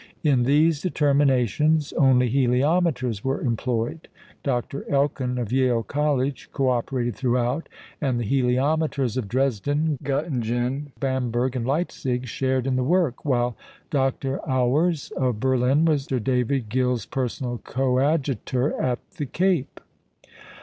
[0.23, 4.07] In these determinations, only heliometers were employed.
[4.41, 4.83] Dr.
[4.91, 7.69] Elkin, of Yale college, co operated throughout,
[8.01, 13.55] and the heliometers of Dresden, Göttingen, Bamberg, and Leipzig, shared in the work, while
[13.91, 14.39] Dr.
[14.49, 19.79] Auwers of Berlin was Sir David Gill's personal coadjutor at the Cape.